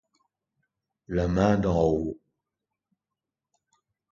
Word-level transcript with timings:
La 1.07 1.27
main 1.27 1.59
d'en 1.59 1.79
haut! 1.83 2.17